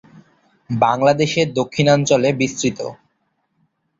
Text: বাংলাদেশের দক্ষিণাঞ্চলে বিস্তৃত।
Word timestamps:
বাংলাদেশের 0.69 1.47
দক্ষিণাঞ্চলে 1.53 2.29
বিস্তৃত। 2.33 2.79